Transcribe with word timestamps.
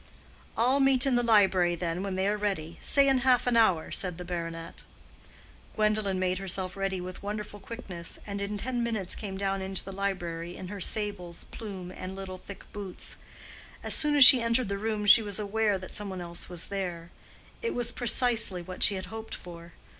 "All 0.57 0.79
meet 0.79 1.05
in 1.05 1.13
the 1.15 1.21
library, 1.21 1.75
then, 1.75 2.01
when 2.01 2.15
they 2.15 2.27
are 2.27 2.35
ready—say 2.35 3.07
in 3.07 3.19
half 3.19 3.45
an 3.45 3.55
hour," 3.55 3.91
said 3.91 4.17
the 4.17 4.25
baronet. 4.25 4.81
Gwendolen 5.75 6.17
made 6.17 6.39
herself 6.39 6.75
ready 6.75 6.99
with 6.99 7.21
wonderful 7.21 7.59
quickness, 7.59 8.17
and 8.25 8.41
in 8.41 8.57
ten 8.57 8.81
minutes 8.81 9.13
came 9.13 9.37
down 9.37 9.61
into 9.61 9.85
the 9.85 9.91
library 9.91 10.55
in 10.57 10.69
her 10.69 10.81
sables, 10.81 11.43
plume, 11.51 11.91
and 11.91 12.15
little 12.15 12.39
thick 12.39 12.65
boots. 12.73 13.17
As 13.83 13.93
soon 13.93 14.15
as 14.15 14.25
she 14.25 14.41
entered 14.41 14.69
the 14.69 14.79
room 14.79 15.05
she 15.05 15.21
was 15.21 15.37
aware 15.37 15.77
that 15.77 15.93
some 15.93 16.09
one 16.09 16.19
else 16.19 16.49
was 16.49 16.65
there: 16.73 17.11
it 17.61 17.75
was 17.75 17.91
precisely 17.91 18.63
what 18.63 18.81
she 18.81 18.95
had 18.95 19.05
hoped 19.05 19.35
for. 19.35 19.73